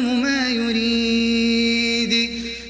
يحكم 0.00 0.22
ما 0.22 0.48
يريد. 0.48 2.12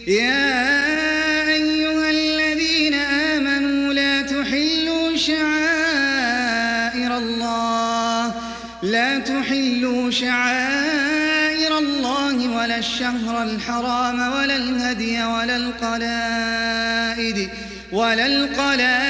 يا 0.06 1.48
أيها 1.48 2.10
الذين 2.10 2.94
آمنوا 2.94 3.92
لا 3.92 4.22
تحلوا 4.22 5.16
شعائر 5.16 7.18
الله. 7.18 8.34
لا 8.82 9.18
تحلوا 9.18 10.10
شعائر 10.10 11.78
الله 11.78 12.56
ولا 12.56 12.78
الشهر 12.78 13.42
الحرام 13.42 14.32
ولا 14.32 14.56
الهدي 14.56 15.24
ولا 15.24 15.56
القلائد 15.56 17.50
ولا 17.92 18.26
القلائد 18.26 19.09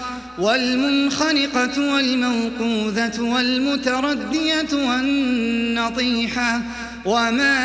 والمنخنقة 0.41 1.93
والموقوذة 1.93 3.21
والمتردية 3.21 4.73
والنطيحة 4.73 6.61
وما 7.05 7.57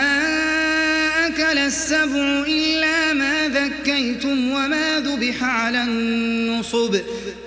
أكل 1.26 1.58
السبع 1.58 2.44
إلا 2.48 3.12
ما 3.12 3.48
ذكيتم 3.48 4.50
وما 4.50 5.00
ذبح 5.00 5.44
على 5.44 5.82
النصب 5.82 6.96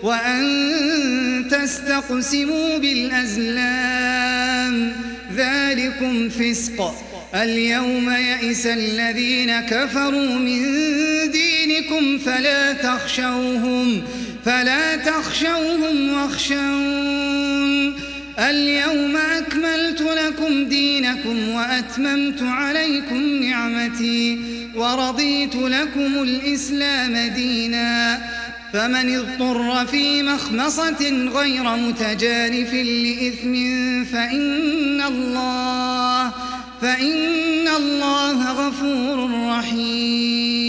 وأن 0.04 1.48
تستقسموا 1.52 2.78
بالأزلام 2.78 4.20
ذلكم 5.36 6.30
فسق. 6.30 6.96
اليوم 7.36 8.10
يئس 8.10 8.66
الذين 8.66 9.60
كفروا 9.60 10.36
من 10.36 10.62
دينكم 11.32 12.18
فلا 12.18 12.74
تخشوهم 12.74 14.02
واخشون. 16.14 17.96
اليوم 18.40 19.18
أكملت 19.18 20.02
لكم 20.02 20.66
دينكم 20.66 21.50
وأتممت 21.50 22.42
عليكم 22.42 23.44
نعمتي 23.44 24.40
ورضيت 24.76 25.56
لكم 25.56 26.24
الإسلام 26.24 27.34
دينا. 27.36 28.20
فمن 28.74 29.16
اضطر 29.18 29.86
في 29.86 30.24
مخمصة 30.24 31.30
غير 31.36 31.76
متجانف 31.76 32.74
لإثم 32.74 33.54
فإن 34.04 35.02
الله 35.02 36.32
فإن 36.82 37.68
الله 37.68 38.52
غفور 38.52 39.30
رحيم. 39.50 40.69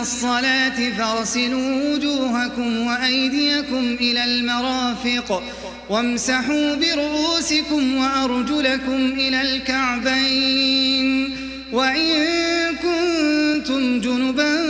الصلاة 0.00 0.90
فاغسلوا 0.98 1.94
وجوهكم 1.94 2.86
وأيديكم 2.86 3.96
إلى 4.00 4.24
المرافق 4.24 5.42
وامسحوا 5.90 6.74
برؤوسكم 6.74 7.96
وأرجلكم 7.96 9.12
إلى 9.18 9.40
الكعبين 9.42 11.36
وإن 11.72 12.26
كنتم 12.76 14.00
جنبا 14.00 14.68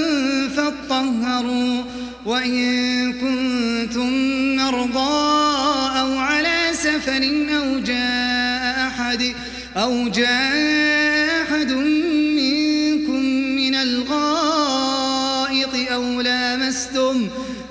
فاطهروا 0.57 1.83
وإن 2.27 3.13
كنتم 3.13 4.13
مرضى 4.57 5.59
أو 6.01 6.19
على 6.19 6.59
سفر 6.73 7.31
أو 7.57 7.79
جاء 7.79 8.87
أحد 8.87 9.35
أو 9.77 10.09
جاء 10.09 11.18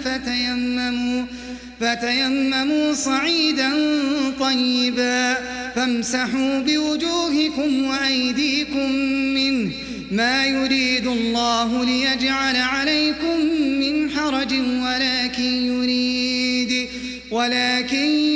فتيمموا 0.04 1.24
فتيمموا 1.80 2.92
صعيدا 2.92 3.72
طيبا 4.40 5.34
فامسحوا 5.76 6.58
بوجوهكم 6.58 7.84
وأيديكم 7.84 8.92
منه 9.34 9.70
ما 10.10 10.46
يريد 10.46 11.06
الله 11.06 11.84
ليجعل 11.84 12.56
عليكم 12.56 13.40
من 13.80 14.10
حرج 14.10 14.52
ولكن 14.82 15.42
يريد 15.42 16.88
ولكن 17.30 18.06
يريد 18.10 18.35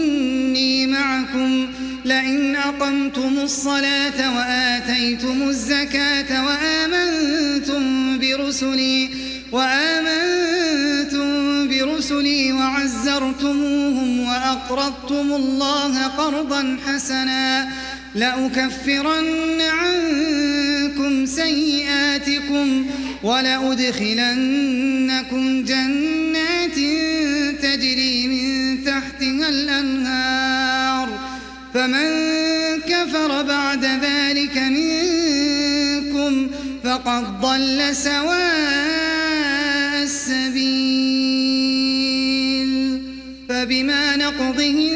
معكم 1.31 1.67
لئن 2.05 2.55
أقمتم 2.55 3.39
الصلاة 3.39 4.37
وآتيتم 4.37 5.43
الزكاة 5.49 6.45
وآمنتم 6.45 8.19
برسلي 8.19 9.09
وآمنتم 9.51 11.27
برسلي 11.67 12.53
وعزرتموهم 12.53 14.19
وأقرضتم 14.19 15.33
الله 15.33 16.07
قرضا 16.07 16.77
حسنا 16.87 17.69
لأكفرن 18.15 19.61
عنكم 19.61 21.25
سيئاتكم 21.25 22.85
ولأدخلنكم 23.23 24.43
جنات 25.63 26.75
تجري 27.61 28.27
من 28.27 28.83
تحتها 28.83 29.49
الأنهار 29.49 30.80
فمن 31.73 32.07
كفر 32.81 33.41
بعد 33.41 33.85
ذلك 33.85 34.57
منكم 34.57 36.47
فقد 36.83 37.41
ضل 37.41 37.95
سواء 37.95 39.51
السبيل. 40.03 41.11
فبما 43.49 44.15
نقضهم 44.15 44.93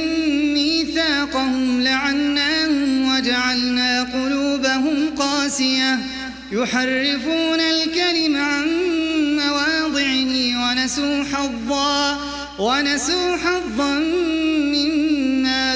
ميثاقهم 0.54 1.82
لعناهم 1.82 3.16
وجعلنا 3.16 4.04
قلوبهم 4.04 5.10
قاسية. 5.18 6.00
يحرفون 6.52 7.60
الكلم 7.60 8.38
عن 8.38 8.66
مواضعه 9.36 10.34
ونسوا 10.62 11.24
حظا 11.24 12.20
ونسوا 12.60 13.38
حظا 13.38 14.00
مما 14.74 15.76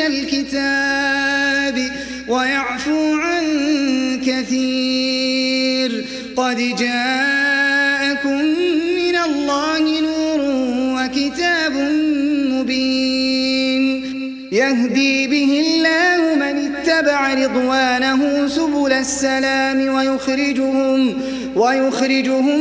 من 0.00 0.06
الكتاب 0.06 1.90
ويعفو 2.28 3.14
عن 3.14 3.44
كثير. 4.26 6.04
قد 6.36 6.56
جاءكم 6.56 8.44
من 8.96 9.16
الله 9.16 10.00
نور 10.00 10.40
وكتاب 10.96 11.72
مبين. 12.50 13.82
يهدي 14.52 15.26
به 15.26 15.62
الله 15.66 16.34
من 16.34 16.72
اتبع 16.72 17.34
رضوانه 17.34 18.48
سبل 18.48 18.92
السلام 18.92 19.94
ويخرجهم 19.94 21.22
ويخرجهم 21.56 22.60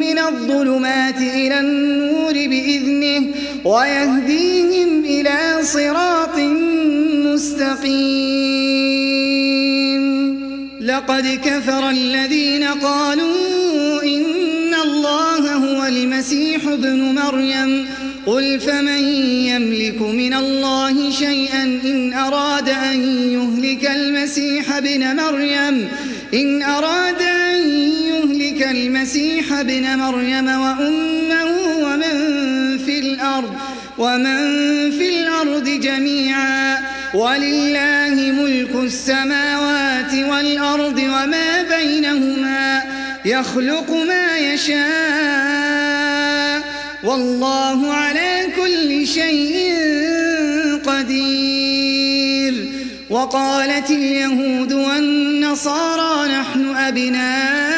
من 0.00 0.18
الظلمات 0.18 1.16
إلى 1.16 1.60
النور 1.60 2.32
بإذنه 2.32 3.26
ويهديهم 3.64 5.04
إلى 5.04 5.58
صراط 5.62 6.38
مستقيم. 7.26 8.38
لقد 10.80 11.40
كفر 11.44 11.90
الذين 11.90 12.64
قالوا 12.64 14.02
إن 14.02 14.74
الله 14.84 15.54
هو 15.54 15.86
المسيح 15.86 16.66
ابن 16.66 17.14
مريم. 17.14 17.86
قل 18.26 18.60
فمن 18.60 19.02
يملك 19.22 20.02
من 20.02 20.34
الله 20.34 21.10
شيئا 21.10 21.62
إن 21.64 22.12
أراد 22.12 22.68
أن 22.68 23.00
يهلك 23.32 23.90
المسيح 23.90 24.76
ابن 24.76 25.16
مريم؟ 25.16 25.88
إن 26.34 26.62
أراد 26.62 27.27
المسيح 28.70 29.52
ابن 29.52 29.98
مريم 29.98 30.46
وأمه 30.46 31.46
ومن 31.82 32.78
في 32.78 32.98
الأرض 32.98 33.54
ومن 33.98 34.36
في 34.90 35.08
الأرض 35.08 35.68
جميعا. 35.68 36.78
ولله 37.14 38.32
ملك 38.32 38.74
السماوات 38.74 40.14
والأرض 40.14 40.98
وما 40.98 41.62
بينهما 41.62 42.82
يخلق 43.24 43.90
ما 43.90 44.38
يشاء. 44.38 44.78
والله 47.04 47.92
على 47.92 48.46
كل 48.56 49.06
شيء 49.06 49.74
قدير. 50.86 52.68
وقالت 53.10 53.90
اليهود 53.90 54.72
والنصارى 54.72 56.32
نحن 56.32 56.76
أبناء 56.76 57.77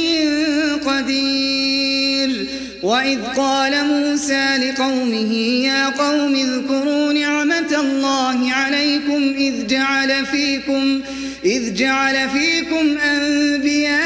وإذ 2.91 3.19
قال 3.37 3.85
موسى 3.85 4.57
لقومه 4.57 5.33
يا 5.65 5.89
قوم 5.89 6.35
اذكروا 6.35 7.13
نعمة 7.13 7.79
الله 7.79 8.51
عليكم 8.51 9.33
إذ 9.37 9.67
جعل 9.67 10.25
فيكم 10.25 11.01
إذ 11.45 11.73
جعل 11.73 12.29
فيكم 12.29 12.97
أنبياء 12.97 14.01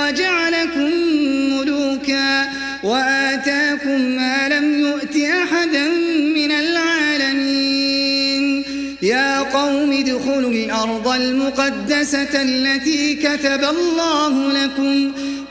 وجعلكم 0.00 0.90
ملوكا 1.54 2.48
وآتاكم 2.84 4.00
ما 4.00 4.48
لم 4.48 4.80
يؤت 4.80 5.16
أحدا 5.16 5.88
من 6.34 6.50
العالمين 6.50 7.04
يا 9.02 9.40
قوم 9.40 9.92
ادخلوا 9.92 10.50
الأرض 10.50 11.08
المقدسة 11.08 12.42
التي 12.42 13.14
كتب 13.14 13.64
الله 13.64 14.52
لكم 14.52 15.12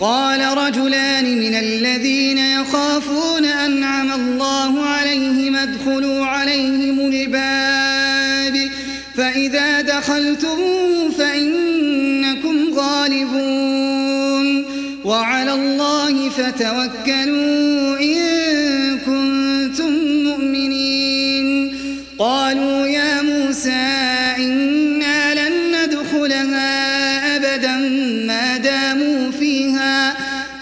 قال 0.00 0.58
رجلان 0.58 1.38
من 1.38 1.54
الذين 1.54 2.38
يخافون 2.38 3.44
أنعم 3.44 4.12
الله 4.12 4.84
عليهم 4.84 5.56
ادخلوا 5.56 6.26
عليهم 6.26 7.00
الباب 7.00 8.70
فإذا 9.16 9.80
دخلتموه 9.80 11.10
فإنكم 11.18 12.74
غالبون 12.74 14.64
وعلى 15.04 15.54
الله 15.54 16.28
فتوكلوا 16.28 17.77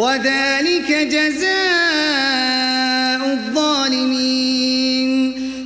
وذلك 0.00 0.90
جزاء 1.14 1.60
الظالمين. 3.32 5.10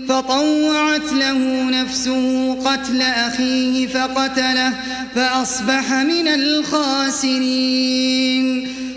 فطوعت 0.09 1.13
له 1.13 1.39
نفسه 1.71 2.55
قتل 2.55 3.03
أخيه 3.03 3.87
فقتله 3.87 4.73
فأصبح 5.15 5.93
من 5.93 6.29
الخاسرين. 6.29 7.65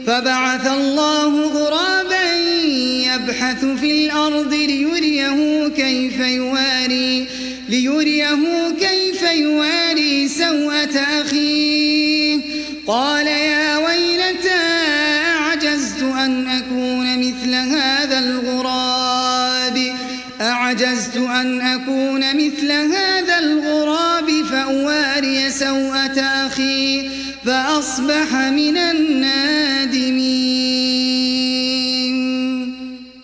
فبعث 0.07 0.67
الله 0.67 1.45
غرابا 1.45 2.33
يبحث 3.09 3.65
في 3.65 3.91
الأرض 3.91 4.53
ليريه 4.53 5.67
كيف 5.67 6.19
يواري 6.19 7.27
ليريه 7.69 8.73
كيف 8.79 9.21
يواري 9.21 10.27
سوءة 10.27 10.97
أخيه. 11.21 12.39
قال 12.87 13.27
يا 13.27 13.46
فأصبح 27.97 28.29
من 28.35 28.77
النادمين. 28.77 30.17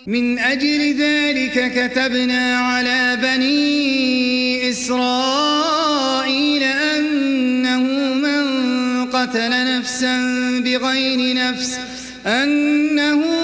من 0.06 0.38
أجل 0.38 0.94
ذلك 0.94 1.72
كتبنا 1.74 2.58
على 2.58 3.18
بني 3.22 4.70
إسرائيل 4.70 6.62
أنه 6.62 7.82
من 8.14 8.44
قتل 9.06 9.78
نفسا 9.78 10.20
بغير 10.64 11.36
نفس 11.36 11.78
أنه 12.26 13.43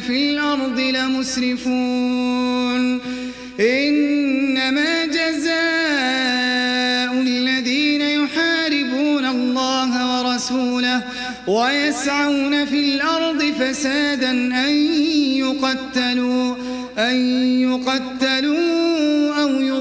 في 0.00 0.30
الأرض 0.30 0.80
لمسرفون. 0.80 2.40
إنما 3.60 5.06
جزاء 5.06 7.12
الذين 7.20 8.00
يحاربون 8.00 9.26
الله 9.26 9.92
ورسوله 10.12 11.02
ويسعون 11.46 12.64
في 12.64 12.94
الأرض 12.94 13.42
فسادا 13.42 14.30
أن 14.66 14.74
يقتلوا 15.44 16.54
أن 16.98 17.16
يقتلوا 17.60 18.89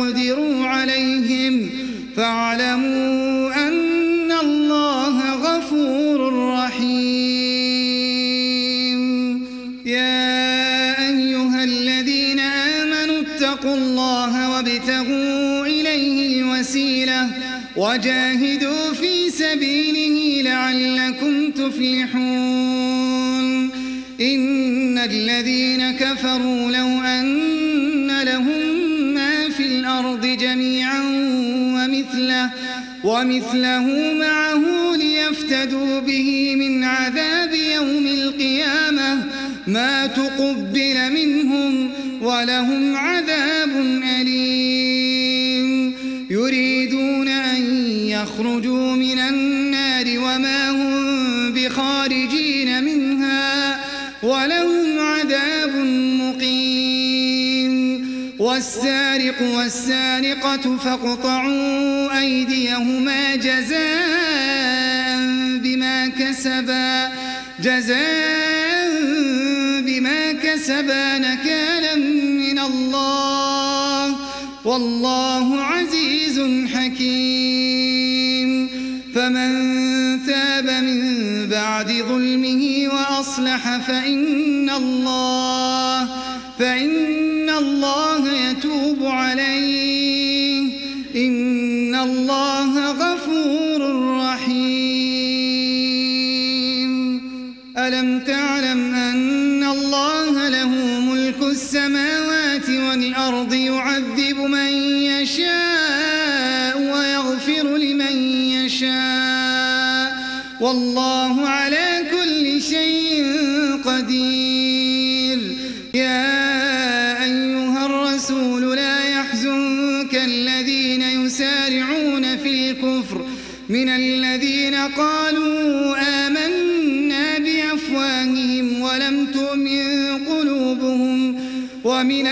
تقدروا 0.00 0.66
عليهم 0.66 1.70
فاعلموا 2.16 3.68
أن 3.68 4.32
الله 4.32 5.34
غفور 5.34 6.48
رحيم 6.58 7.00
يا 9.86 11.08
أيها 11.08 11.64
الذين 11.64 12.40
آمنوا 12.40 13.20
اتقوا 13.20 13.74
الله 13.74 14.50
وابتغوا 14.50 15.66
إليه 15.66 16.40
الوسيلة 16.42 17.28
وجاهدوا 17.76 18.29
ومثله 33.20 34.12
معه 34.12 34.96
ليفتدوا 34.96 36.00
به 36.00 36.56
من 36.56 36.84
عذاب 36.84 37.54
يوم 37.74 38.06
القيامة. 38.06 39.24
ما 39.66 40.06
تقبل 40.06 41.12
منهم 41.12 41.90
ولهم 42.22 42.96
عذاب 42.96 43.68
والسارق 58.60 59.42
والسارقة 59.42 60.76
فاقطعوا 60.76 62.18
أيديهما 62.18 63.36
جزاء 63.36 65.18
بما 65.62 66.08
كسبا 66.08 67.08
جزاء 67.60 68.90
بما 69.80 70.32
كسبا 70.32 71.18
نكالا 71.18 71.94
من 71.94 72.58
الله. 72.58 74.16
والله 74.64 75.60
عزيز 75.60 76.40
حكيم. 76.74 78.50
فمن 79.14 79.50
تاب 80.26 80.70
من 80.84 81.48
بعد 81.48 81.92
ظلمه 81.92 82.88
وأصلح 82.92 83.76
فإن 83.76 84.70
الله 84.70 86.08
فإن 86.58 87.29
الله 87.60 88.50
يتوب 88.50 89.04
عليه. 89.04 90.62
إن 91.16 91.94
الله 91.94 92.79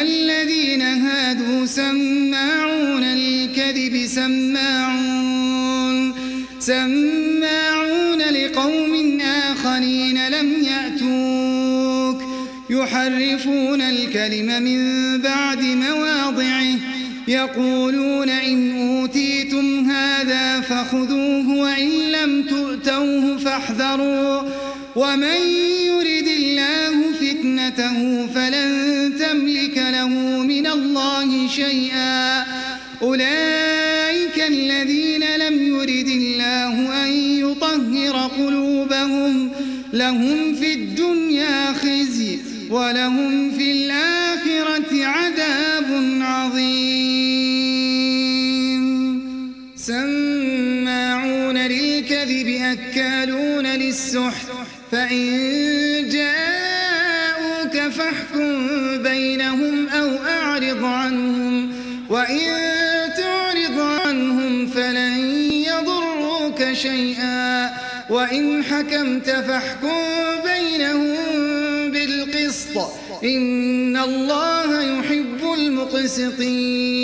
الذين 0.09 0.83
هادوا 0.83 1.67
سماعون 1.67 3.05
للكذب 3.05 4.07
سماعون 4.07 5.39
سماعون 6.59 8.19
لقوم 8.19 9.21
آخرين 9.21 10.29
لم 10.29 10.65
يأتوك 10.65 12.23
يحرفون 12.71 13.81
الكلم 13.81 14.63
من 14.63 14.83
بعد 15.23 15.63
مواضعه 15.63 16.75
يقولون 17.29 18.29
إن 18.29 18.89
أوتيتم 18.91 19.91
هذا 19.91 20.61
فخذوه 20.61 21.51
وإن 21.51 21.89
لم 21.89 22.43
تؤتوه 22.43 23.39
فاحذروا 23.39 24.43
ومن 24.97 25.41
يرد 25.87 26.27
الله 26.27 27.13
فتنته 27.21 28.27
فلن 28.27 28.48
تملك 29.29 29.77
له 29.77 30.09
من 30.53 30.67
الله 30.67 31.49
شيئا. 31.49 32.45
أولئك 33.03 34.39
الذين 34.49 35.25
لم 35.37 35.63
يرد 35.63 36.09
الله 36.09 37.05
أن 37.05 37.11
يطهر 37.45 38.31
قلوبهم 38.39 39.51
لهم 39.93 40.55
في 40.55 40.73
الدنيا 40.75 41.73
خزي 41.73 42.39
ولهم 42.71 43.51
في 43.51 43.73
الآخرة 43.73 45.05
عذاب 45.05 46.19
عظيم. 46.21 47.59
سماعون 49.77 51.57
للكذب 51.59 52.49
أكالون 52.49 53.67
للسحت 53.67 54.47
فإن 54.93 56.09
بينهم 59.19 59.89
أو 59.89 60.09
أعرض 60.27 60.85
عنهم 60.85 61.73
وإن 62.11 62.49
تعرض 63.17 63.81
عنهم 63.81 64.67
فلن 64.67 65.19
يضروك 65.51 66.73
شيئا 66.73 67.71
وإن 68.11 68.65
حكمت 68.65 69.31
فاحكم 69.31 69.89
بينهم 70.45 71.17
بالقسط 71.91 72.79
إن 73.25 73.97
الله 73.97 74.83
يحب 74.83 75.55
المقسطين 75.59 76.99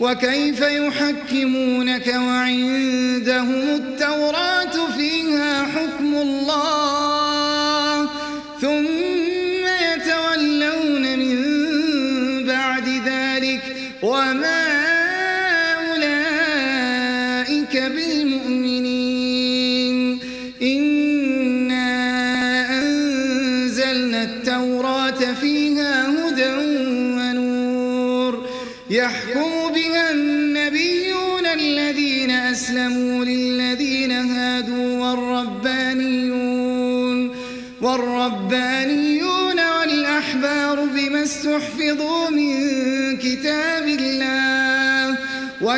وكيف 0.00 0.60
يحكمونك 0.60 2.06
وعندهم 2.06 3.62
التوراة 3.74 4.96
فيها 4.96 5.64
حكم 5.64 6.14
الله 6.14 6.91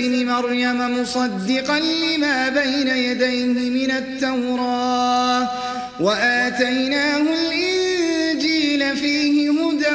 بعيسى 0.00 0.24
بن 0.24 0.26
مريم 0.26 1.00
مصدقا 1.00 1.78
لما 1.80 2.48
بين 2.48 2.88
يديه 2.88 3.70
من 3.70 3.90
التوراة 3.90 5.48
وآتيناه 6.00 7.20
الإنجيل 7.20 8.96
فيه 8.96 9.50
هدى 9.50 9.94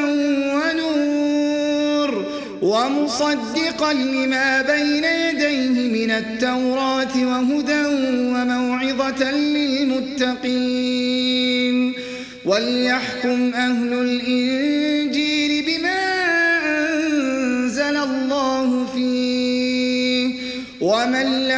ونور 0.55 2.25
ومصدقا 2.61 3.93
لما 3.93 4.61
بين 4.61 5.03
يديه 5.03 6.05
من 6.05 6.11
التوراة 6.11 7.15
وهدى 7.17 7.85
وموعظة 8.35 9.31
للمتقين 9.31 10.75
وليحكم 12.45 13.53
أهل 13.53 13.93
الإنجيل 13.93 15.04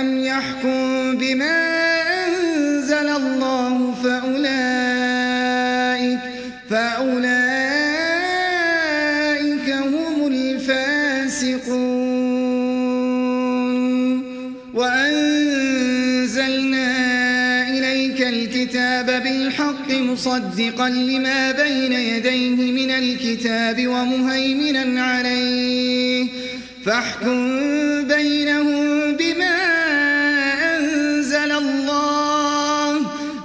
ومن 0.07 0.17
لم 0.17 0.23
يحكم 0.23 1.17
بما 1.17 1.57
أنزل 2.27 3.07
الله 3.07 3.95
فأولئك 4.03 4.59
فأولئك 6.69 7.27
هم 9.69 10.27
الفاسقون. 10.27 11.67
وأنزلنا 14.73 15.67
إليك 17.69 18.21
الكتاب 18.21 19.05
بالحق 19.23 19.91
مصدقا 19.91 20.89
لما 20.89 21.51
بين 21.51 21.93
يديه 21.93 22.71
من 22.71 22.91
الكتاب 22.91 23.87
ومهيمنا 23.87 25.03
عليه. 25.03 26.27
فاحكم 26.85 27.57
بينهم 28.07 29.06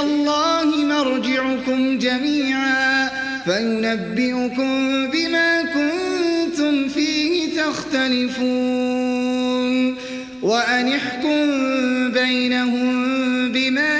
الله 0.00 0.76
مرجعكم 0.76 1.98
جميعا 1.98 3.08
فينبئكم 3.44 5.06
بما 5.10 5.62
كنتم 5.62 6.88
فيه 6.88 7.60
تختلفون 7.62 9.16
وأن 10.42 10.88
احكم 10.92 11.46
بينهم 12.12 13.06
بما 13.52 13.96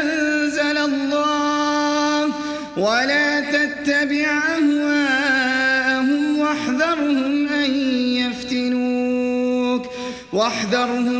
أنزل 0.00 0.78
الله 0.78 2.32
ولا 2.76 3.40
تتبع 3.40 4.40
أهواءهم 4.58 6.38
واحذرهم 6.38 7.48
أن 7.48 7.70
يفتنوك 8.16 9.86
واحذرهم 10.32 11.19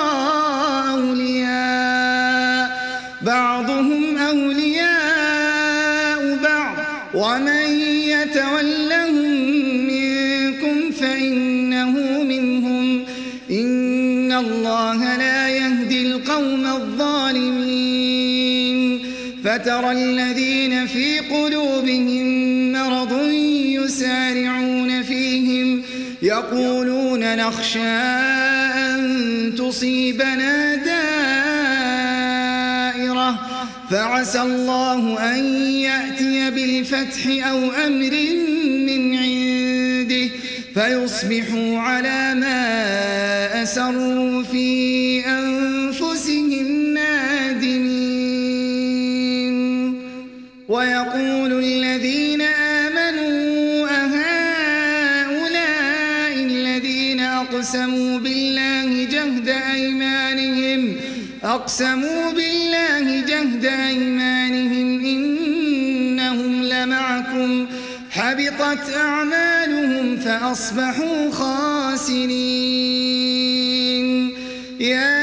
فترى 19.61 19.91
الذين 19.91 20.87
في 20.87 21.19
قلوبهم 21.19 22.71
مرض 22.71 23.31
يسارعون 23.31 25.03
فيهم 25.03 25.83
يقولون 26.21 27.37
نخشى 27.37 27.79
أن 27.79 29.53
تصيبنا 29.57 30.75
دائرة 30.75 30.99
فعسى 33.89 34.41
الله 34.41 35.35
أن 35.35 35.45
يأتي 35.71 36.51
بالفتح 36.51 37.47
أو 37.49 37.57
أمر 37.87 38.17
من 38.87 39.15
عنده 39.15 40.29
فيصبحوا 40.73 41.79
على 41.79 42.35
ما 42.35 43.63
أسروا 43.63 44.43
في 44.43 45.00
أقسموا 61.61 62.31
بالله 62.31 63.25
جهد 63.25 63.65
أيمانهم 63.65 65.05
إنهم 65.05 66.63
لمعكم 66.63 67.67
حبطت 68.11 68.93
أعمالهم 68.95 70.17
فأصبحوا 70.17 71.31
خاسرين 71.31 72.31
يا 74.79 75.17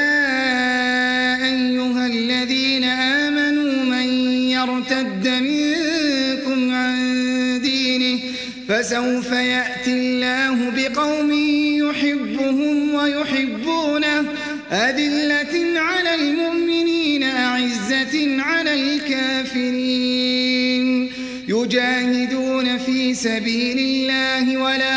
أيها 1.44 2.06
الذين 2.06 2.84
آمنوا 2.84 3.84
من 3.84 4.08
يرتد 4.50 5.28
منكم 5.28 6.74
عن 6.74 7.60
دينه 7.62 8.20
فسوف 8.68 9.32
يأتي 9.32 9.92
الله 9.92 10.70
بقوم 10.70 11.32
يحبهم 11.88 12.94
ويحبونه 12.94 13.57
أذلة 14.72 15.80
على 15.80 16.14
المؤمنين 16.14 17.22
أعزة 17.22 18.42
على 18.42 18.74
الكافرين. 18.74 20.28
يجاهدون 21.48 22.78
في 22.78 23.14
سبيل 23.14 23.78
الله 23.78 24.56
ولا 24.56 24.87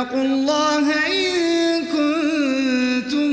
واتقوا 0.00 0.24
الله 0.24 0.86
إن 1.06 1.84
كنتم 1.92 3.30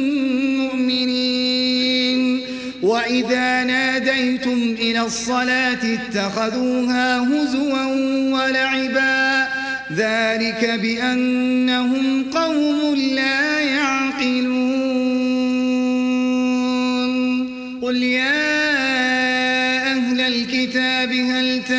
مؤمنين. 0.57 2.41
وإذا 2.83 3.63
ناديتم 3.63 4.75
إلى 4.79 5.01
الصلاة 5.01 5.79
اتخذوها 5.83 7.19
هزوا 7.19 7.85
ولعبا. 8.33 9.47
ذلك 9.95 10.79
بأنهم 10.81 12.23
قوم 12.33 12.95
لا 12.95 13.59
يعقلون. 13.59 14.97
قل 17.81 18.03
يا 18.03 18.57
أهل 19.91 20.21
الكتاب 20.21 21.11
هل 21.11 21.63
تنقمون 21.63 21.76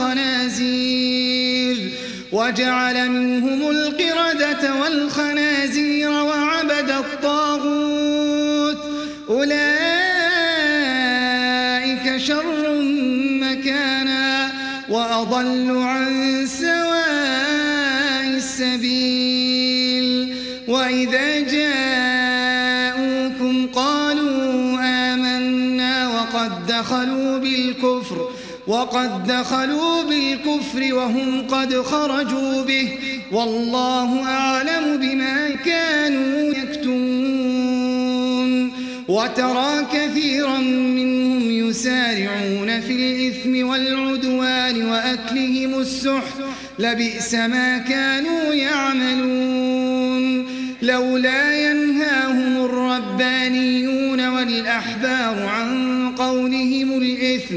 والخنازير 0.00 1.90
وجعل 2.32 3.10
منهم 3.10 3.70
القردة 3.70 4.74
والخنازير 4.74 6.10
وعبد 6.10 6.90
الطاغوت. 6.90 8.78
أولئك 9.28 9.80
شر 12.16 12.82
مكانا 13.40 14.52
وأضل 14.88 15.70
وقد 28.90 29.26
دخلوا 29.26 30.02
بالكفر 30.02 30.94
وهم 30.94 31.46
قد 31.46 31.74
خرجوا 31.74 32.62
به. 32.62 32.88
والله 33.32 34.24
أعلم 34.24 34.96
بما 34.96 35.50
كانوا 35.64 36.54
يكتمون. 36.54 38.00
وترى 39.08 39.86
كثيرا 39.92 40.58
منهم 40.58 41.50
يسارعون 41.50 42.80
في 42.80 42.92
الإثم 42.92 43.68
والعدوان 43.68 44.90
وأكلهم 44.90 45.80
السحت 45.80 46.34
لبئس 46.78 47.34
ما 47.34 47.78
كانوا 47.78 48.54
يعملون. 48.54 50.46
لولا 50.82 51.70
ينهاهم 51.70 52.64
الربانيون 52.64 54.28
والأحبار 54.28 55.46
عن 55.46 55.90
قولهم 56.18 56.98
الإثم 57.02 57.56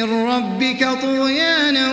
من 0.00 0.26
ربك 0.26 0.88
طغيانا 1.02 1.92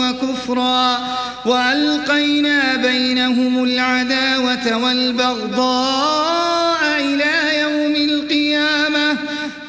وكفرا 0.00 0.98
وألقينا 1.46 2.76
بينهم 2.76 3.64
العداوة 3.64 4.76
والبغضاء 4.76 6.78
إلى 7.00 7.60
يوم 7.60 7.94
القيامة 7.96 9.16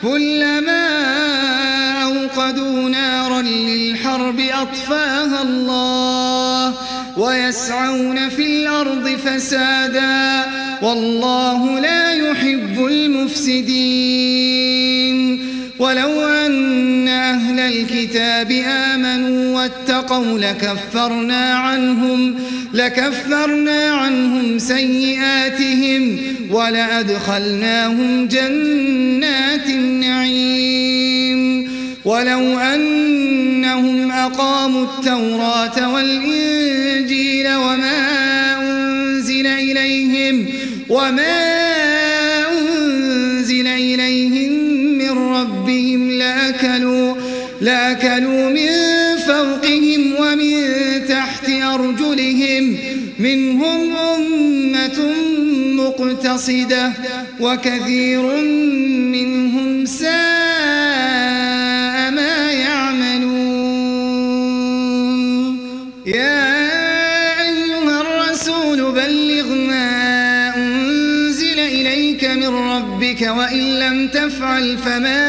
كلما 0.02 0.88
أوقدوا 2.04 2.90
نارا 2.90 3.42
للحرب 3.42 4.40
أطفاها 4.40 5.42
الله 5.42 6.74
ويسعون 7.18 8.30
في 8.30 8.46
الأرض 8.46 9.08
فسادا 9.08 10.46
والله 10.82 11.80
لا 11.80 12.14
يحب 12.14 12.86
المفسدين 12.86 14.30
ولو 15.80 16.39
الكتاب 17.70 18.52
آمنوا 18.68 19.56
واتقوا 19.56 20.40
لكفرنا 20.40 21.54
عنهم 21.54 22.36
لكفرنا 22.74 23.92
عنهم 23.94 24.60
سيئاتهم 24.60 26.18
ولأدخلناهم 26.52 28.28
جنات 28.28 29.70
النعيم. 29.70 31.40
ولو 32.06 32.60
أنهم 32.60 34.12
أقاموا 34.12 34.84
التوراة 34.84 35.94
والإنجيل 35.94 37.56
وما 37.56 38.00
أنزل 38.62 39.48
إليهم 39.48 40.46
وما 40.90 41.60
أنزل 42.52 43.68
إليهم 43.68 44.52
من 44.98 45.12
ربهم 45.12 46.12
لأكلوا 46.12 47.09
لأكلوا 47.62 48.50
من 48.50 48.70
فوقهم 49.28 50.16
ومن 50.20 50.66
تحت 51.10 51.50
أرجلهم. 51.50 52.78
منهم 53.20 53.96
أمة 53.96 55.14
مقتصدة 55.76 56.94
وكثير 57.40 58.22
منهم 59.16 59.86
ساء 59.86 60.10
ما 62.12 62.52
يعملون. 62.52 63.60
يا 66.06 66.60
أيها 67.42 68.02
الرسول 68.02 68.92
بلغ 68.92 69.54
ما 69.68 70.56
أنزل 70.58 71.60
إليك 71.60 72.24
من 72.26 72.48
ربك 72.48 73.22
وإن 73.22 73.80
لم 73.80 74.08
تفعل 74.08 74.78
فما 74.78 75.29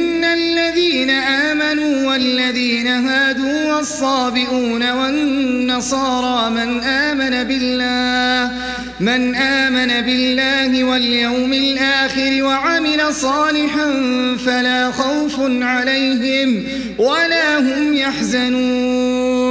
الذين 0.41 1.09
آمنوا 1.09 2.11
والذين 2.11 2.87
هادوا 2.87 3.73
والصابئون 3.73 4.91
والنصارى 4.91 6.49
من 6.49 6.79
آمن 6.83 7.43
بالله 7.43 8.51
من 8.99 9.35
آمن 9.35 10.01
بالله 10.01 10.83
واليوم 10.83 11.53
الآخر 11.53 12.43
وعمل 12.43 13.13
صالحا 13.13 13.87
فلا 14.45 14.91
خوف 14.91 15.35
عليهم 15.61 16.63
ولا 16.97 17.59
هم 17.59 17.93
يحزنون. 17.93 19.50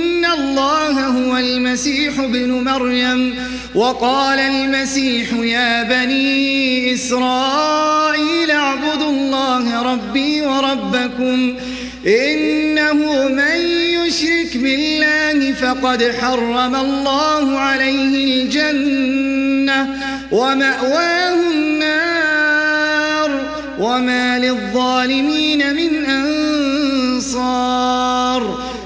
الله 0.51 1.07
هو 1.07 1.37
المسيح 1.37 2.19
ابن 2.19 2.51
مريم 2.51 3.35
وقال 3.75 4.39
المسيح 4.39 5.33
يا 5.33 5.83
بني 5.83 6.93
إسرائيل 6.93 8.51
اعبدوا 8.51 9.09
الله 9.09 9.81
ربي 9.93 10.41
وربكم 10.41 11.55
إنه 12.07 13.27
من 13.27 13.57
يشرك 13.79 14.57
بالله 14.57 15.53
فقد 15.53 16.11
حرم 16.21 16.75
الله 16.75 17.59
عليه 17.59 18.43
الجنة 18.43 19.87
ومأواه 20.31 21.35
النار 21.53 23.31
وما 23.79 24.39
للظالمين 24.39 25.75
من 25.75 26.05
أنصار 26.05 28.20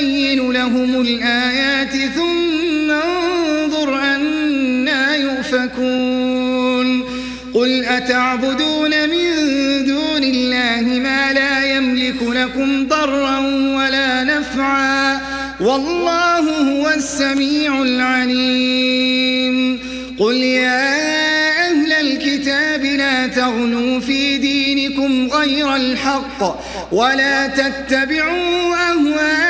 نبين 0.00 0.52
لهم 0.52 1.00
الآيات 1.00 1.92
ثم 2.14 2.90
انظر 2.90 3.98
أنا 3.98 5.16
يؤفكون. 5.16 7.04
قل 7.54 7.84
أتعبدون 7.84 8.90
من 8.90 9.26
دون 9.86 10.24
الله 10.24 11.00
ما 11.02 11.32
لا 11.32 11.76
يملك 11.76 12.22
لكم 12.22 12.88
ضرا 12.88 13.38
ولا 13.76 14.24
نفعا. 14.24 15.20
والله 15.60 16.40
هو 16.40 16.88
السميع 16.88 17.82
العليم. 17.82 19.80
قل 20.18 20.34
يا 20.36 21.00
الكتاب 22.00 22.84
لا 22.84 23.26
تغلوا 23.26 24.00
في 24.00 24.38
دينكم 24.38 25.28
غير 25.28 25.76
الحق 25.76 26.60
ولا 26.92 27.46
تتبعوا 27.46 28.74
أهواء 28.74 29.49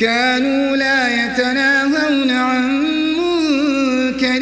كانوا 0.00 0.76
لا 0.76 1.24
يتناهون 1.24 2.30
عن 2.30 2.84
منكر 3.12 4.40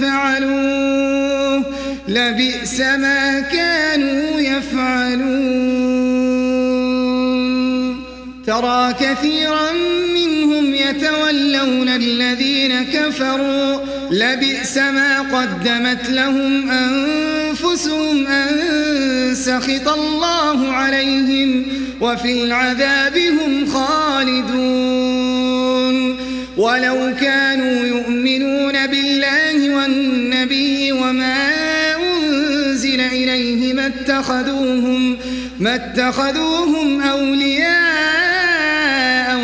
فعلوه. 0.00 1.64
لبئس 2.08 2.80
ما 2.80 3.40
كانوا 3.40 4.40
يفعلون. 4.40 5.38
ترى 8.46 8.94
كثيرا 9.00 9.72
منهم 10.14 10.74
يتولون 10.74 11.88
الذين 11.88 12.84
كفروا. 12.84 13.78
لبئس 14.10 14.78
ما 14.78 15.20
قدمت 15.20 16.08
لهم 16.08 16.70
أنفسهم 16.70 17.37
أن 17.86 19.34
سخط 19.34 19.88
الله 19.88 20.72
عليهم 20.72 21.66
وفي 22.00 22.44
العذاب 22.44 23.16
هم 23.18 23.66
خالدون. 23.66 25.18
ولو 26.56 27.14
كانوا 27.20 27.86
يؤمنون 27.86 28.86
بالله 28.86 29.74
والنبي 29.76 30.92
وما 30.92 31.36
أنزل 31.96 33.00
إليه 33.00 33.72
ما 33.74 33.86
اتخذوهم, 33.86 35.16
ما 35.60 35.74
اتخذوهم 35.74 37.00
أولياء 37.00 37.78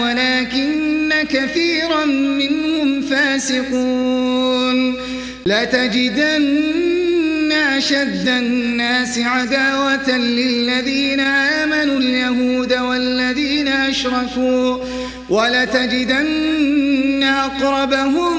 ولكن 0.03 1.13
كثيرا 1.31 2.05
منهم 2.05 3.01
فاسقون. 3.01 4.95
لتجدن 5.47 6.94
أشد 7.79 8.29
الناس 8.29 9.19
عداوة 9.19 10.11
للذين 10.11 11.21
آمنوا 11.21 11.99
اليهود 11.99 12.73
والذين 12.73 13.69
أشركوا 13.69 14.79
ولتجدن 15.29 17.23
أقربهم 17.23 18.35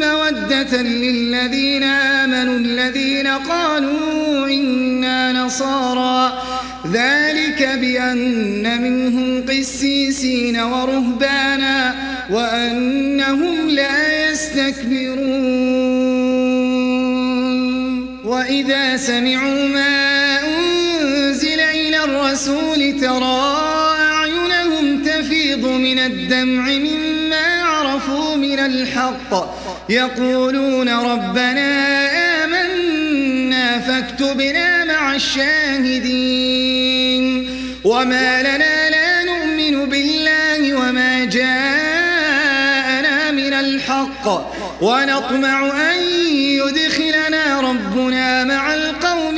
مودة 0.00 0.82
للذين 0.82 1.82
آمنوا 1.82 2.58
الذين 2.58 3.26
قالوا 3.26 4.48
إنا 4.48 5.32
نصارى. 5.32 6.42
ذلك 6.92 7.78
بأن 7.80 8.82
منهم 8.82 9.42
قسيسين 9.46 10.60
ورهبانا 10.60 11.94
وأنهم 12.30 13.68
لا 13.68 14.30
يستكبرون. 14.30 15.73
وإذا 18.94 19.06
سمعوا 19.06 19.68
ما 19.68 20.40
أنزل 20.40 21.60
إلى 21.60 22.04
الرسول 22.04 23.00
ترى 23.00 23.56
أعينهم 24.00 25.02
تفيض 25.02 25.66
من 25.66 25.98
الدمع 25.98 26.68
مما 26.68 27.62
عرفوا 27.62 28.36
من 28.36 28.58
الحق. 28.58 29.54
يقولون 29.88 30.88
ربنا 30.88 32.04
آمنا 32.44 33.80
فاكتبنا 33.80 34.84
مع 34.84 35.14
الشاهدين. 35.14 36.74
وما 37.84 38.42
لنا 38.42 38.90
لا 38.90 39.24
نؤمن 39.24 39.88
بالله 39.88 40.74
وما 40.74 41.24
جاءنا 41.24 43.30
من 43.30 43.52
الحق. 43.52 44.54
ونطمع 44.80 45.90
أن 45.92 45.98
يدخلنا 46.34 47.60
ربنا 47.60 48.33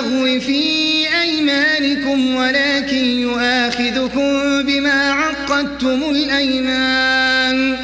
الله 0.00 0.10
باللغو 0.10 0.40
في 0.40 1.04
أيمانكم 1.22 2.34
ولكن 2.34 3.04
يؤاخذكم 3.04 4.62
بما 4.62 5.12
عقدتم 5.12 6.02
الأيمان 6.10 7.76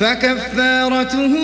فكفارته 0.00 1.34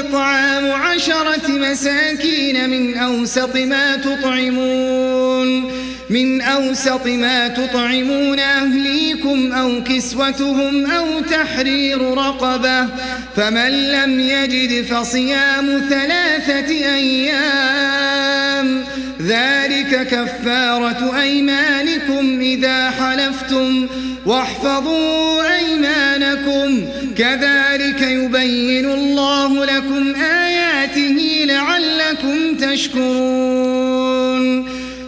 إطعام 0.00 0.72
عشرة 0.72 1.48
مساكين 1.48 2.70
من 2.70 2.96
أوسط 2.96 3.56
ما 3.56 3.96
تطعمون 3.96 5.70
من 6.10 6.40
أوسط 6.40 7.06
ما 7.06 7.48
تطعمون 7.48 8.38
أهليكم 8.38 9.52
أو 9.52 9.84
كسوتهم 9.84 10.90
أو 10.90 11.20
تحرير 11.20 12.14
رقبة 12.14 12.88
فمن 13.36 13.92
لم 13.92 14.20
يجد 14.20 14.84
فصيام 14.84 15.82
ثلاثة 15.88 16.94
أيام 16.96 18.84
ذلك 19.26 20.06
كفارة 20.06 21.20
أيمانكم 21.20 22.40
إذا 22.40 22.90
حلفتم 22.90 23.88
واحفظوا 24.26 25.56
أيمانكم. 25.56 26.84
كذلك 27.18 28.00
يبين 28.02 28.90
الله 28.90 29.64
لكم 29.64 30.14
آياته 30.14 31.44
لعلكم 31.44 32.54
تشكرون. 32.56 34.44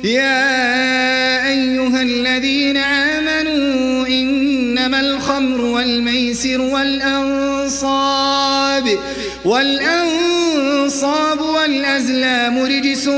يا 0.05 1.49
أيها 1.49 2.03
الذين 2.03 2.77
آمنوا 2.77 4.07
إنما 4.07 5.01
الخمر 5.01 5.61
والميسر 5.61 6.61
والأنصاب 6.61 8.17
والأنصاب 9.45 11.41
والأزلام 11.41 12.59
رجس 12.59 13.09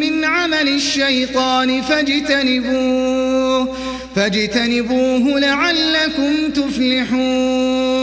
من 0.00 0.17
عمل 0.58 0.68
الشيطان 0.68 1.82
فاجتنبوه 1.82 3.76
فاجتنبوه 4.16 5.40
لعلكم 5.40 6.50
تفلحون. 6.54 7.98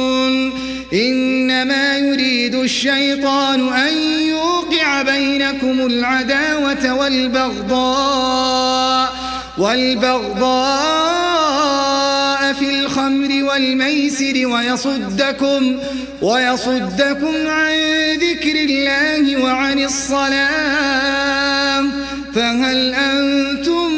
إنما 0.93 1.97
يريد 1.97 2.55
الشيطان 2.55 3.73
أن 3.73 3.97
يوقع 4.21 5.01
بينكم 5.01 5.85
العداوة 5.85 6.93
والبغضاء 6.93 8.35
والبغضاء 9.57 10.55
في 12.53 12.69
الخمر 12.69 13.43
والميسر 13.43 14.47
ويصدكم 14.47 15.77
ويصدكم 16.21 17.47
عن 17.47 17.73
ذكر 18.13 18.55
الله 18.55 19.43
وعن 19.43 19.79
الصلاة. 19.79 21.25
فهل 22.35 22.93
أنتم 22.93 23.91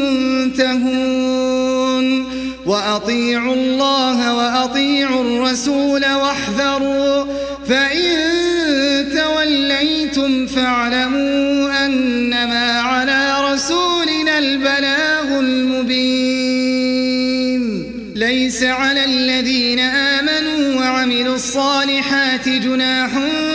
منتهون؟ 0.00 1.40
وأطيعوا 2.66 3.54
الله 3.54 4.34
وأطيعوا 4.34 5.24
الرسول 5.24 6.00
واحذروا 6.00 7.24
فإن 7.68 8.18
توليتم 9.16 10.46
فاعلموا 10.46 11.86
أنما 11.86 12.80
على 12.80 13.52
رسولنا 13.52 14.38
البلاغ 14.38 15.38
المبين. 15.38 16.70
ليس 18.14 18.62
على 18.62 19.04
الذين 19.04 19.78
آمنوا 19.80 20.80
وعملوا 20.80 21.34
الصالحات 21.34 22.48
جناح 22.48 23.10
فيما 23.10 23.49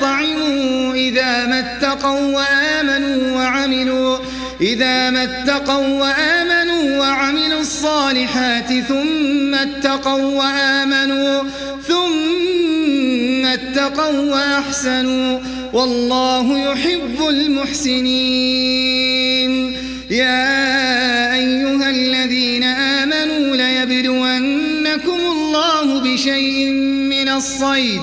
طعموا 0.00 0.94
إذا 0.94 1.46
ما 1.46 1.58
اتقوا 1.60 2.36
وآمنوا 2.36 3.36
وعملوا 3.36 4.18
إذا 4.60 5.10
ما 5.10 5.24
اتقوا 5.24 6.00
وآمنوا 6.00 6.98
وعملوا 6.98 7.60
الصالحات 7.60 8.72
ثم 8.88 9.54
اتقوا 9.54 10.34
وآمنوا 10.38 11.42
ثم 11.88 13.46
اتقوا 13.46 14.20
وأحسنوا 14.20 15.40
والله 15.72 16.58
يحب 16.58 17.28
المحسنين. 17.28 18.90
يا 20.10 21.34
أيها 21.34 21.90
الذين 21.90 22.64
آمنوا 22.64 23.56
ليبلونكم 23.56 25.20
الله 25.32 26.00
بشيء 26.00 26.70
من 27.10 27.28
الصيد 27.28 28.02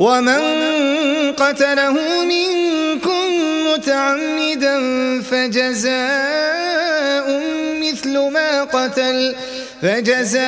ومن 0.00 0.40
قتله 1.32 2.24
منكم 2.24 3.28
متعمدا 3.72 4.76
فجزاء 5.22 6.00
مثل 7.82 8.18
ما 8.18 8.64
قتل 8.64 9.34
فجزاء 9.82 10.40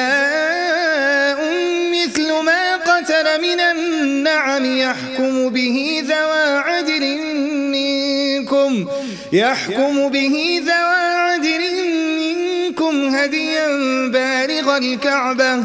مثل 1.92 2.32
ما 2.32 2.76
قتل 2.76 3.42
من 3.42 3.60
النعم 3.60 4.78
يحكم 4.78 5.48
به 5.48 6.04
ذوى 6.08 6.58
عدل 6.58 7.18
منكم 7.72 8.86
يحكم 9.32 10.08
به 10.08 10.62
ذوى 10.66 11.04
عدل 11.16 11.62
منكم 12.18 13.14
هديا 13.14 13.66
بالغ 14.08 14.76
الكعبة 14.76 15.64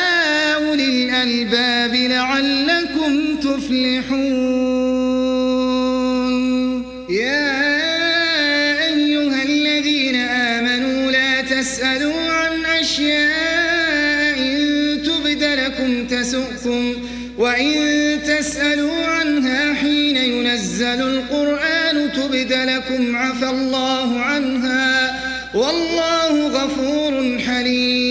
الألباب 0.91 1.95
لعلكم 1.95 3.37
تفلحون. 3.37 4.31
يا 7.09 7.51
أيها 8.93 9.43
الذين 9.43 10.15
آمنوا 10.15 11.11
لا 11.11 11.41
تسألوا 11.41 12.21
عن 12.39 12.65
أشياء 12.65 14.37
إن 14.39 14.57
تبد 15.07 15.43
لكم 15.43 16.07
تسؤكم 16.07 16.93
وإن 17.37 17.73
تسألوا 18.23 19.05
عنها 19.05 19.73
حين 19.73 20.17
ينزل 20.17 21.01
القرآن 21.01 22.11
تبد 22.11 22.53
لكم 22.53 23.15
عفى 23.15 23.49
الله 23.49 24.19
عنها. 24.19 25.21
والله 25.55 26.47
غفور 26.47 27.39
حليم. 27.47 28.10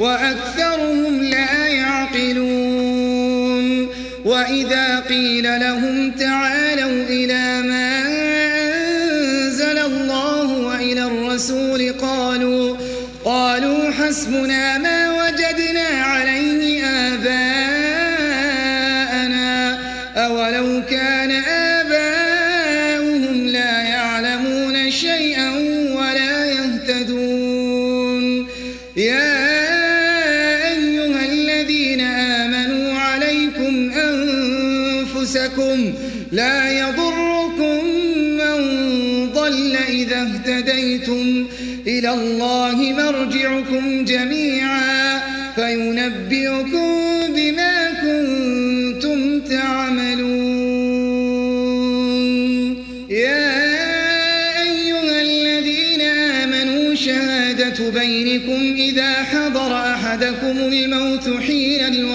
وأكثرهم 0.00 1.22
لا 1.22 1.66
يعقلون. 1.66 3.10
وإذا 4.24 5.00
قيل 5.00 5.60
لهم 5.60 6.10
تعالوا 6.10 6.29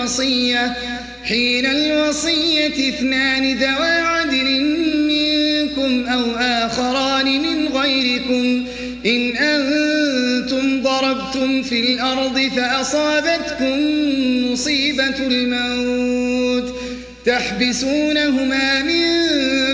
الوصية. 0.05 0.73
حين 1.23 1.65
الوصية 1.65 2.89
اثنان 2.89 3.53
ذوى 3.53 3.89
عدل 3.89 4.61
منكم 5.07 6.07
أو 6.07 6.23
آخران 6.35 7.25
من 7.25 7.67
غيركم. 7.67 8.65
إن 9.05 9.37
أنتم 9.37 10.81
ضربتم 10.81 11.63
في 11.63 11.79
الأرض 11.79 12.39
فأصابتكم 12.55 13.79
مصيبة 14.51 15.17
الموت. 15.19 16.75
تحبسونهما 17.25 18.83
من 18.83 19.05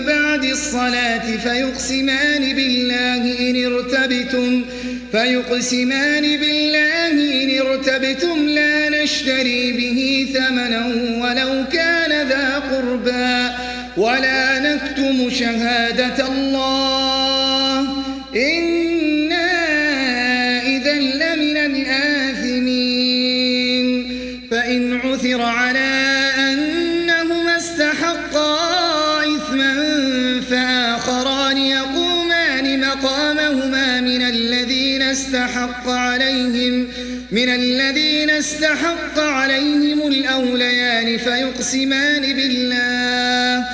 بعد 0.06 0.43
الصلاة 0.43 1.38
فيقسمان 1.38 2.56
بالله 2.56 3.49
إن 3.49 3.74
ارتبتم 3.74 4.66
فيقسمان 5.12 6.22
بالله 6.22 7.12
إن 7.43 7.68
ارتبتم 7.68 8.47
لا 8.47 9.04
نشتري 9.04 9.72
به 9.72 10.28
ثمنا 10.34 10.86
ولو 11.22 11.64
كان 11.74 12.28
ذا 12.28 12.60
قربى 12.60 13.52
ولا 13.97 14.60
نكتم 14.60 15.30
شهادة 15.30 16.28
الله. 16.28 17.82
إنا 18.36 18.80
استحق 35.12 35.89
عليهم 35.89 36.88
من 37.32 37.49
الذين 37.49 38.30
استحق 38.30 39.20
عليهم 39.20 40.07
الأوليان 40.07 41.18
فيقسمان 41.18 42.22
بالله 42.22 43.66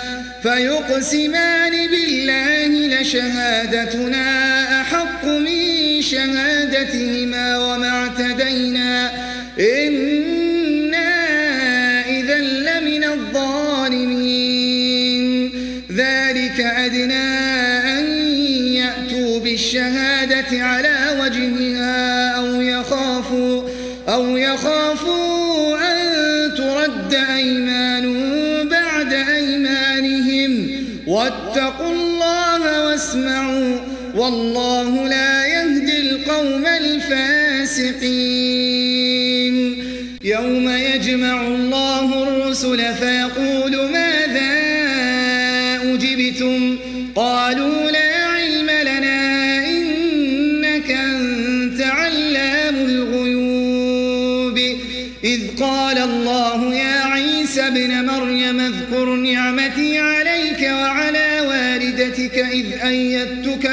فيقسمان 0.43 1.71
بالله 1.87 2.67
لشهادتنا 3.01 4.27
أحق 4.81 5.25
من 5.25 6.01
شهادتهما 6.01 7.57
وما 7.57 7.89
اعتدينا. 7.89 9.11
إنا 9.59 11.11
إذا 12.09 12.37
لمن 12.37 13.03
الظالمين. 13.03 14.37
ذلك 15.91 16.59
أدنى 16.59 17.27
أن 17.99 18.05
يأتوا 18.73 19.39
بالشهادة 19.39 20.63
على 20.63 20.96
وجهها 21.37 22.31
أو 22.31 22.61
يخافوا 22.61 23.63
أو 24.09 24.37
يخافوا 24.37 25.77
أن 25.77 26.55
ترد 26.55 27.13
أيمان 27.13 28.15
بعد 28.69 29.13
أيمانهم. 29.13 30.69
واتقوا 31.07 31.93
الله 31.93 32.85
واسمعوا 32.85 33.79
والله 34.15 35.07
لا 35.07 35.45
يهدي 35.45 35.97
القوم 36.01 36.65
الفاسقين. 36.65 37.97
يوم 40.23 40.69
يجمع 40.69 41.47
الله 41.47 42.23
الرسل 42.23 42.95
فيقول 42.95 43.91
ماذا 43.91 44.57
أجبتم؟ 45.93 46.77
قالوا 47.15 47.91
لا 47.91 48.16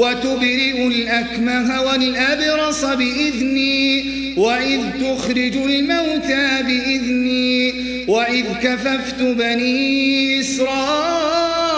وتبرئ 0.00 0.86
الأكمه 0.86 1.82
والأبرص 1.82 2.84
بإذني 2.84 4.04
وإذ 4.36 4.80
تخرج 5.00 5.56
الموتى 5.56 6.62
بإذني 6.62 7.74
وإذ 8.08 8.44
كففت 8.62 9.22
بني 9.22 10.40
إسرائيل 10.40 11.70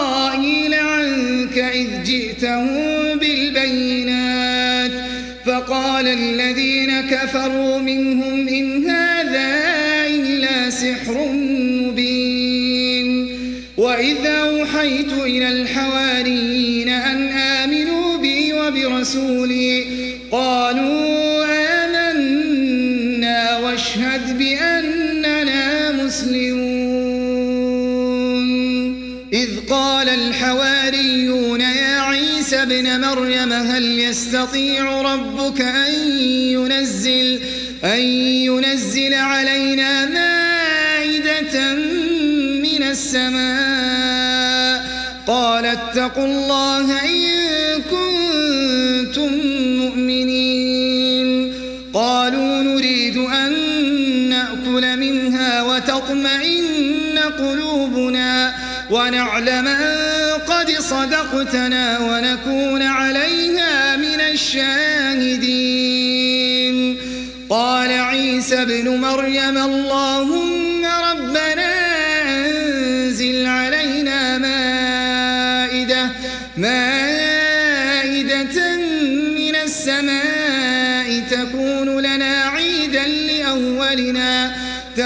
عنك 0.73 1.57
إذ 1.57 2.03
جئتهم 2.03 3.19
بالبينات. 3.19 4.91
فقال 5.45 6.07
الذين 6.07 7.01
كفروا 7.01 7.79
منهم 7.79 8.47
إن 8.47 8.89
هذا 8.89 9.63
إلا 10.07 10.69
سحر 10.69 11.27
مبين. 11.81 13.27
وإذا 13.77 14.37
أوحيت 14.37 15.13
إلى 15.13 15.49
الحواريين 15.49 16.89
أن 16.89 17.32
بي 19.03 19.03
وبرسولي 19.03 19.85
قالوا 20.31 21.45
آمنا 21.83 23.57
واشهد 23.57 24.37
بأننا 24.37 25.91
مسلمون. 25.91 26.63
إذ 29.33 29.49
قال 29.69 30.09
الحواريون 30.09 31.61
يا 31.61 31.99
عيسى 31.99 32.61
ابن 32.61 33.01
مريم 33.01 33.53
هل 33.53 33.99
يستطيع 33.99 35.01
ربك 35.01 35.61
أن 35.61 35.93
ينزل, 36.29 37.39
أن 37.83 37.99
ينزل 37.99 39.13
علينا 39.13 40.05
مائدة 40.05 41.73
من 42.63 42.83
السماء؟ 42.83 44.83
قال 45.27 45.65
اتقوا 45.65 46.25
الله 46.25 47.01
إن 47.01 47.42
وتطمئن 56.13 57.19
قلوبنا 57.39 58.53
ونعلم 58.91 59.67
أن 59.67 59.97
قد 60.47 60.71
صدقتنا 60.71 61.99
ونكون 61.99 62.81
عليها 62.81 63.95
من 63.95 64.21
الشاهدين 64.21 65.53
قال 67.49 67.91
عيسى 67.91 68.61
ابن 68.61 68.97
مريم 68.97 69.57
اللهم 69.57 70.85
ربنا 70.85 71.62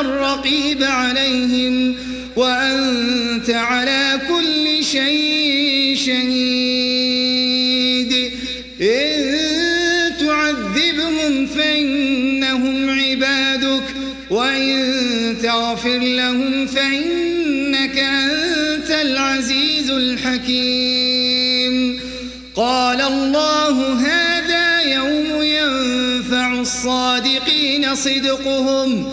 الرقيب 0.00 0.82
عليهم 0.82 1.96
وأنت 2.36 3.50
على 3.50 4.20
كل 4.28 4.84
شيء 4.84 5.96
شهيد. 5.96 7.54
إن 8.80 9.38
تعذبهم 10.20 11.46
فإنهم 11.46 12.90
عبادك 12.90 13.94
وإن 14.30 15.36
تغفر 15.42 15.98
لهم 15.98 16.66
فإنك 16.66 17.98
أنت 17.98 18.90
العزيز 18.90 19.90
الحكيم. 19.90 21.24
قال 22.56 23.00
الله 23.00 23.92
هذا 23.92 24.80
يوم 24.82 25.42
ينفع 25.42 26.60
الصادقين 26.60 27.94
صدقهم 27.94 29.12